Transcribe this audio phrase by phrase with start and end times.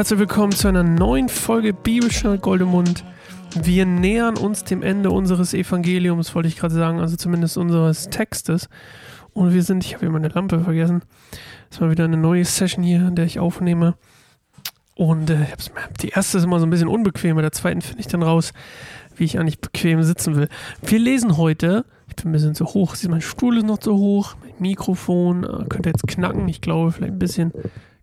[0.00, 3.04] Herzlich willkommen zu einer neuen Folge Bibelschnell Goldemund.
[3.54, 8.70] Wir nähern uns dem Ende unseres Evangeliums, wollte ich gerade sagen, also zumindest unseres Textes.
[9.34, 11.02] Und wir sind, ich habe hier meine Lampe vergessen.
[11.68, 13.94] Das mal wieder eine neue Session hier, in der ich aufnehme.
[14.94, 15.44] Und äh,
[16.00, 18.54] die erste ist immer so ein bisschen unbequem, bei der zweiten finde ich dann raus,
[19.16, 20.48] wie ich eigentlich bequem sitzen will.
[20.80, 24.34] Wir lesen heute, ich bin ein bisschen zu hoch, mein Stuhl ist noch zu hoch,
[24.40, 27.52] mein Mikrofon äh, könnte jetzt knacken, ich glaube vielleicht ein bisschen.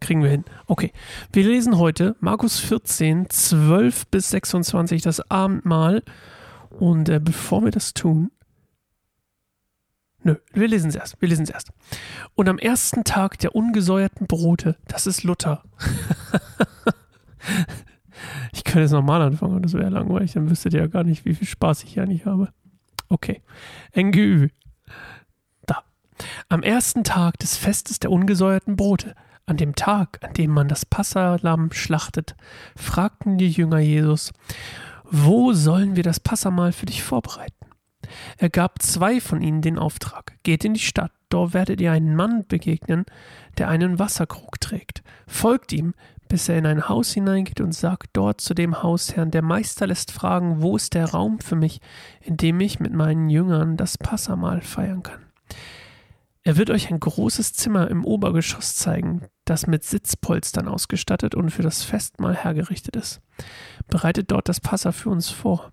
[0.00, 0.44] Kriegen wir hin.
[0.66, 0.92] Okay,
[1.32, 6.02] wir lesen heute Markus 14, 12 bis 26, das Abendmahl.
[6.70, 8.30] Und äh, bevor wir das tun,
[10.26, 11.20] Nö, wir lesen es erst.
[11.20, 11.70] Wir lesen es erst.
[12.34, 15.62] Und am ersten Tag der ungesäuerten Brote, das ist Luther.
[18.52, 21.34] ich könnte jetzt nochmal anfangen, das wäre langweilig, dann wüsstet ihr ja gar nicht, wie
[21.34, 22.48] viel Spaß ich hier nicht habe.
[23.08, 23.40] Okay.
[23.94, 24.48] NGÜ.
[25.64, 25.84] Da.
[26.48, 29.14] Am ersten Tag des Festes der ungesäuerten Brote,
[29.46, 32.34] an dem Tag, an dem man das Passalamm schlachtet,
[32.76, 34.32] fragten die Jünger Jesus,
[35.04, 37.54] wo sollen wir das Passamahl für dich vorbereiten?
[38.38, 42.14] Er gab zwei von ihnen den Auftrag, geht in die Stadt, dort werdet ihr einen
[42.14, 43.04] Mann begegnen,
[43.58, 45.02] der einen Wasserkrug trägt.
[45.26, 45.94] Folgt ihm,
[46.28, 50.10] bis er in ein Haus hineingeht und sagt dort zu dem Hausherrn, der Meister lässt
[50.10, 51.80] fragen, wo ist der Raum für mich,
[52.20, 55.24] in dem ich mit meinen Jüngern das Passamahl feiern kann.
[56.42, 61.62] Er wird euch ein großes Zimmer im Obergeschoss zeigen, das mit Sitzpolstern ausgestattet und für
[61.62, 63.20] das Festmahl hergerichtet ist.
[63.88, 65.72] Bereitet dort das Passa für uns vor.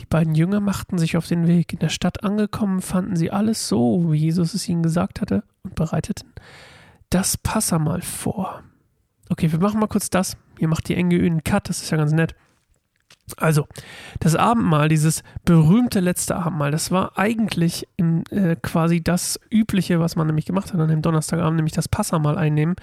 [0.00, 1.72] Die beiden Jünger machten sich auf den Weg.
[1.72, 5.74] In der Stadt angekommen, fanden sie alles so, wie Jesus es ihnen gesagt hatte, und
[5.74, 6.32] bereiteten
[7.10, 8.62] das Passamal vor.
[9.28, 10.36] Okay, wir machen mal kurz das.
[10.58, 12.34] Hier macht die NGÜ einen Cut, das ist ja ganz nett.
[13.38, 13.66] Also,
[14.20, 20.16] das Abendmahl, dieses berühmte letzte Abendmahl, das war eigentlich im, äh, quasi das Übliche, was
[20.16, 22.76] man nämlich gemacht hat an dem Donnerstagabend, nämlich das Passamal einnehmen.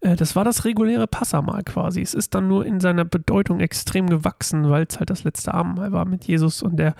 [0.00, 2.02] Äh, das war das reguläre Passamal quasi.
[2.02, 5.92] Es ist dann nur in seiner Bedeutung extrem gewachsen, weil es halt das letzte Abendmahl
[5.92, 6.94] war mit Jesus und der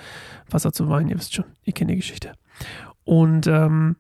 [0.51, 1.09] Wasser zu Wein.
[1.09, 2.33] Ihr wisst schon, ihr kennt die Geschichte.
[3.05, 3.97] Und ähm,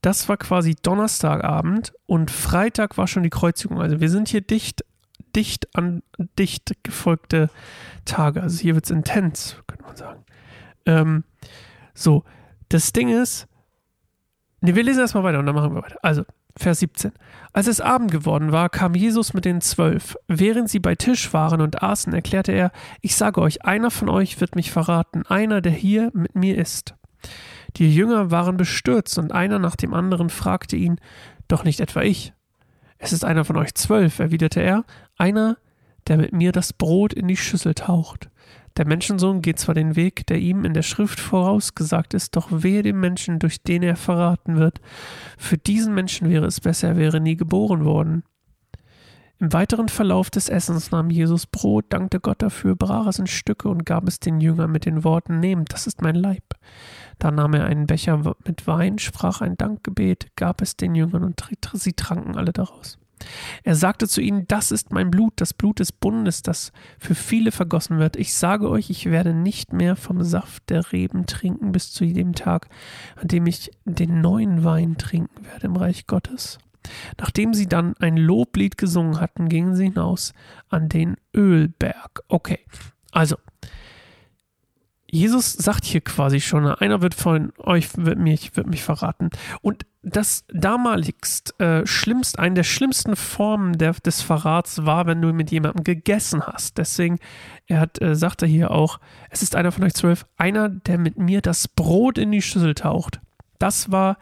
[0.00, 3.80] das war quasi Donnerstagabend und Freitag war schon die Kreuzigung.
[3.80, 4.84] Also wir sind hier dicht
[5.38, 6.02] dicht an
[6.36, 7.48] dicht gefolgte
[8.04, 8.42] Tage.
[8.42, 10.24] Also hier wird es intens, könnte man sagen.
[10.84, 11.24] Ähm,
[11.94, 12.24] so,
[12.68, 13.46] das Ding ist,
[14.60, 15.98] ne, wir lesen erstmal weiter und dann machen wir weiter.
[16.02, 16.24] Also,
[16.56, 17.12] Vers 17.
[17.52, 20.16] Als es Abend geworden war, kam Jesus mit den Zwölf.
[20.26, 24.40] Während sie bei Tisch waren und aßen, erklärte er, ich sage euch, einer von euch
[24.40, 26.96] wird mich verraten, einer, der hier mit mir ist.
[27.76, 31.00] Die Jünger waren bestürzt und einer nach dem anderen fragte ihn,
[31.46, 32.32] doch nicht etwa ich.
[32.98, 34.84] Es ist einer von euch zwölf, erwiderte er,
[35.16, 35.56] einer,
[36.08, 38.30] der mit mir das Brot in die Schüssel taucht.
[38.76, 42.82] Der Menschensohn geht zwar den Weg, der ihm in der Schrift vorausgesagt ist, doch wehe
[42.82, 44.80] dem Menschen, durch den er verraten wird.
[45.36, 48.22] Für diesen Menschen wäre es besser, er wäre nie geboren worden.
[49.40, 53.68] Im weiteren Verlauf des Essens nahm Jesus Brot, dankte Gott dafür, brach es in Stücke
[53.68, 56.42] und gab es den Jüngern mit den Worten: Nehmt, das ist mein Leib.
[57.20, 61.44] Da nahm er einen Becher mit Wein, sprach ein Dankgebet, gab es den Jüngern und
[61.74, 62.98] sie tranken alle daraus.
[63.62, 67.50] Er sagte zu ihnen, das ist mein Blut, das Blut des Bundes, das für viele
[67.50, 68.16] vergossen wird.
[68.16, 72.34] Ich sage euch, ich werde nicht mehr vom Saft der Reben trinken bis zu dem
[72.34, 72.68] Tag,
[73.16, 76.58] an dem ich den neuen Wein trinken werde im Reich Gottes.
[77.18, 80.32] Nachdem sie dann ein Loblied gesungen hatten, gingen sie hinaus
[80.68, 82.22] an den Ölberg.
[82.28, 82.60] Okay,
[83.12, 83.36] also
[85.10, 89.30] Jesus sagt hier quasi schon, einer wird von euch wird mich, wird mich verraten.
[89.62, 95.32] Und das damaligst äh, schlimmst, eine der schlimmsten Formen der, des Verrats war, wenn du
[95.32, 96.76] mit jemandem gegessen hast.
[96.76, 97.18] Deswegen,
[97.66, 99.00] er hat, äh, sagt er hier auch,
[99.30, 102.74] es ist einer von euch zwölf, einer, der mit mir das Brot in die Schüssel
[102.74, 103.20] taucht.
[103.58, 104.18] Das war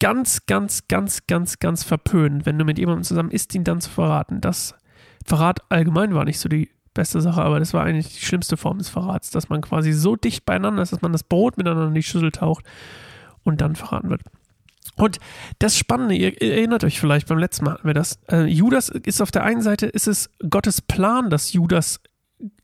[0.00, 3.90] ganz, ganz, ganz, ganz, ganz verpönt, wenn du mit jemandem zusammen isst, ihn dann zu
[3.90, 4.40] verraten.
[4.40, 4.74] Das
[5.24, 8.78] Verrat allgemein war nicht so die beste Sache, aber das war eigentlich die schlimmste Form
[8.78, 11.94] des Verrats, dass man quasi so dicht beieinander ist, dass man das Brot miteinander in
[11.94, 12.64] die Schüssel taucht
[13.44, 14.22] und dann verraten wird.
[14.96, 15.18] Und
[15.58, 19.20] das Spannende, ihr erinnert euch vielleicht, beim letzten Mal hatten wir das, äh, Judas ist
[19.20, 22.00] auf der einen Seite, ist es Gottes Plan, dass Judas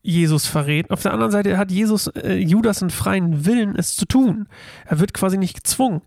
[0.02, 0.90] Jesus verrät.
[0.90, 4.48] Auf der anderen Seite hat Jesus äh, Judas einen freien Willen, es zu tun.
[4.86, 6.02] Er wird quasi nicht gezwungen.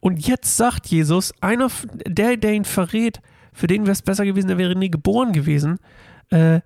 [0.00, 1.70] Und jetzt sagt Jesus, einer,
[2.06, 3.20] der, der ihn verrät,
[3.52, 5.78] für den wäre es besser gewesen, er wäre nie geboren gewesen.
[6.30, 6.60] Äh,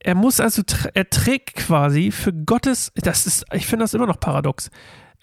[0.00, 0.62] er muss also,
[0.94, 4.70] er trägt quasi für Gottes, das ist, ich finde das immer noch paradox,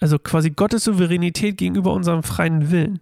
[0.00, 3.00] also quasi Gottes Souveränität gegenüber unserem freien Willen.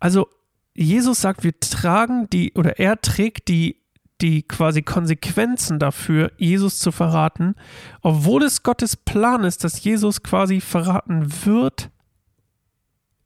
[0.00, 0.28] Also
[0.74, 3.80] Jesus sagt, wir tragen die, oder er trägt die,
[4.20, 7.54] die quasi Konsequenzen dafür, Jesus zu verraten,
[8.02, 11.90] obwohl es Gottes Plan ist, dass Jesus quasi verraten wird.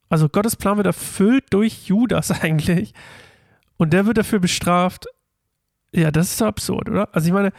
[0.09, 2.93] Also Gottes Plan wird erfüllt durch Judas eigentlich.
[3.77, 5.07] Und der wird dafür bestraft,
[5.91, 7.09] Ja, das ist so absurd, oder?
[7.13, 7.51] Also ich meine,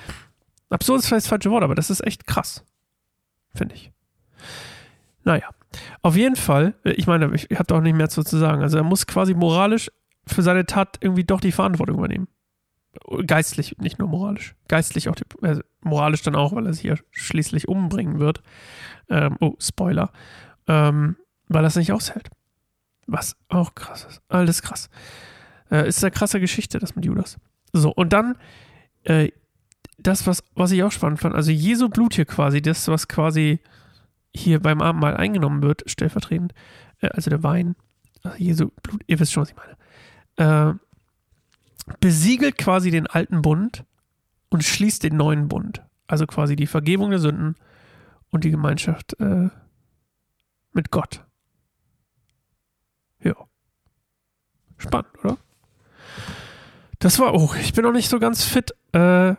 [0.71, 2.65] absurd ist vielleicht das falsche Wort, aber das ist echt krass.
[3.55, 3.91] Finde ich.
[5.25, 5.49] Naja,
[6.03, 8.63] auf jeden Fall, äh, ich meine, ich habe doch nicht mehr zu sagen.
[8.63, 9.91] Also er muss quasi moralisch
[10.27, 12.29] für seine Tat irgendwie doch die Verantwortung übernehmen.
[13.26, 14.55] Geistlich, nicht nur moralisch.
[14.69, 18.43] Geistlich auch, also moralisch dann auch, weil er sich ja schließlich umbringen wird.
[19.08, 20.11] Ähm, oh, Spoiler.
[20.67, 21.17] Ähm,
[21.49, 22.31] weil er es nicht aushält.
[23.06, 24.23] Was auch krass ist.
[24.29, 24.88] Alles krass.
[25.70, 27.38] Äh, ist eine krasse Geschichte, das mit Judas.
[27.73, 28.37] So, und dann
[29.05, 29.31] äh,
[29.99, 33.61] das, was, was ich auch spannend fand, also Jesu Blut hier quasi, das, was quasi
[34.35, 36.55] hier beim Abendmahl eingenommen wird, stellvertretend,
[37.00, 37.76] äh, also der Wein,
[38.23, 40.75] also Jesu Blut, ihr wisst schon, was ich meine, äh,
[42.01, 43.85] besiegelt quasi den alten Bund
[44.49, 45.83] und schließt den neuen Bund.
[46.07, 47.57] Also quasi die Vergebung der Sünden
[48.31, 49.49] und die Gemeinschaft äh,
[50.73, 51.25] mit Gott.
[53.23, 53.35] Ja.
[54.77, 55.39] Spannend, oder?
[56.99, 58.75] Das war, oh, ich bin noch nicht so ganz fit.
[58.93, 59.35] Äh,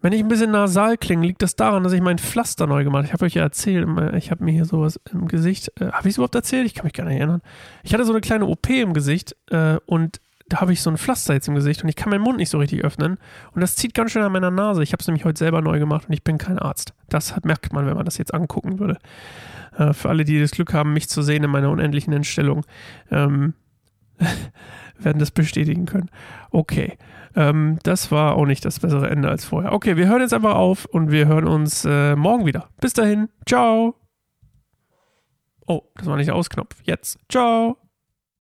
[0.00, 3.04] wenn ich ein bisschen nasal klinge, liegt das daran, dass ich mein Pflaster neu gemacht
[3.04, 3.06] habe.
[3.06, 3.86] Ich habe euch ja erzählt,
[4.16, 5.72] ich habe mir hier sowas im Gesicht.
[5.80, 6.66] Äh, habe ich es überhaupt erzählt?
[6.66, 7.40] Ich kann mich gar nicht erinnern.
[7.84, 10.20] Ich hatte so eine kleine OP im Gesicht äh, und
[10.52, 12.50] da habe ich so ein Pflaster jetzt im Gesicht und ich kann meinen Mund nicht
[12.50, 13.16] so richtig öffnen.
[13.52, 14.82] Und das zieht ganz schön an meiner Nase.
[14.82, 16.92] Ich habe es nämlich heute selber neu gemacht und ich bin kein Arzt.
[17.08, 18.98] Das merkt man, wenn man das jetzt angucken würde.
[19.78, 22.66] Äh, für alle, die das Glück haben, mich zu sehen in meiner unendlichen Entstellung,
[23.10, 23.54] ähm,
[24.98, 26.10] werden das bestätigen können.
[26.50, 26.98] Okay.
[27.34, 29.72] Ähm, das war auch nicht das bessere Ende als vorher.
[29.72, 32.68] Okay, wir hören jetzt einfach auf und wir hören uns äh, morgen wieder.
[32.78, 33.30] Bis dahin.
[33.48, 33.94] Ciao.
[35.66, 36.76] Oh, das war nicht der Ausknopf.
[36.84, 37.18] Jetzt.
[37.30, 37.81] Ciao.